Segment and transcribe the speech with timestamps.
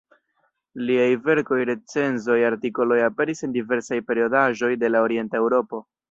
[0.89, 5.83] Liaj verkoj, recenzoj, artikoloj aperis en diversaj periodaĵoj de la Orienta Eŭropo.